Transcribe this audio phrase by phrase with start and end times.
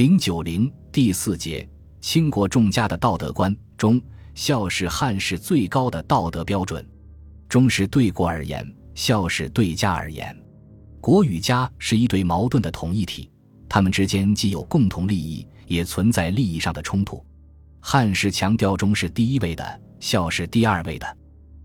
[0.00, 1.68] 零九零第四节，
[2.00, 4.00] 倾国重家的道德观中，
[4.34, 6.82] 孝是汉室最高的道德标准。
[7.50, 10.34] 忠是对国而言，孝是对家而言。
[11.02, 13.30] 国与家是一对矛盾的同一体，
[13.68, 17.22] 他们之间既有共同利益，也存在利益上的冲突。
[17.78, 21.18] 汉室强调忠是第一位的，孝是第二位的，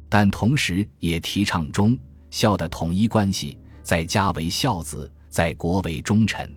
[0.09, 1.97] 但同时也提倡忠
[2.31, 6.53] 孝的统一关系，在家为孝子，在国为忠臣。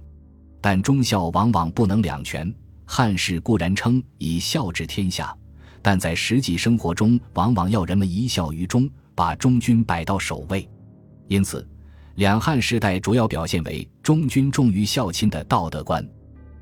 [0.60, 2.52] 但忠孝往往不能两全。
[2.84, 5.36] 汉室固然称以孝治天下，
[5.82, 10.66] 但在实际生活中，往往要人们一孝于忠，把忠君摆到首位。
[11.26, 11.68] 因此，
[12.14, 16.02] 两汉时代主要表现为忠君重于孝亲的道德观。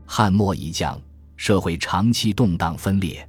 [0.05, 1.01] 汉末以降，
[1.37, 3.28] 社会长期动荡分裂，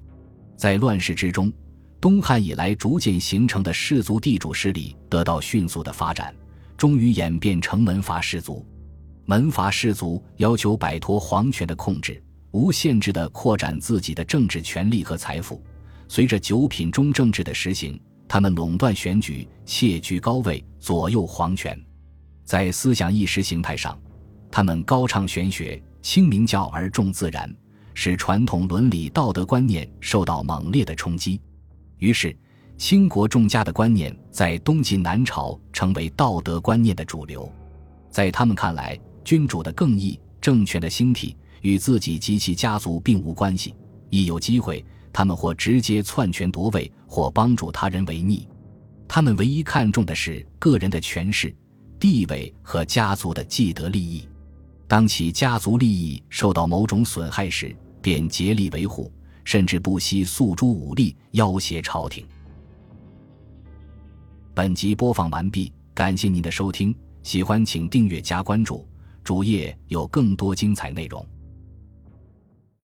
[0.55, 1.53] 在乱世之中，
[2.01, 6.33] 东汉以来逐渐形成的氏族地主势力得到迅速的发展，
[6.75, 8.65] 终于演变成门阀士族。
[9.29, 15.61] 门阀士族要求摆脱皇权的控制，无限制地扩展自己的政治权力和财富。
[16.07, 21.77] 随着九品中正制的实行，他们垄断选举，窃居高位，左右皇权。
[22.45, 23.99] 在思想意识形态上，
[24.49, 27.53] 他们高唱玄学，轻明教而重自然，
[27.93, 31.41] 使传统伦理道德观念受到猛烈的冲击。
[31.97, 32.33] 于是，
[32.77, 37.51] 倾国重家的观念在东晋南朝成为道德观念的主流。
[38.09, 38.97] 在他们看来，
[39.27, 43.75] 君主的更易、政权的兴替与自己及其家族并无关系。
[44.09, 48.47] 一有机会，他们或直接篡权夺位，或帮助他人为逆。
[49.05, 51.53] 他们唯一看重的是个人的权势、
[51.99, 54.25] 地位和家族的既得利益。
[54.87, 59.11] 当其家族利益受到某种损害时，便竭力维护，
[59.43, 62.25] 甚至不惜诉诸武力要挟朝廷。
[64.53, 68.87] 本集播放完毕，感谢您的收听，喜欢请订阅加关注。
[69.27, 71.21] 主页有更多精彩内容。